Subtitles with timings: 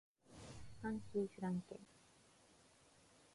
[0.81, 1.79] ファンキーフランケン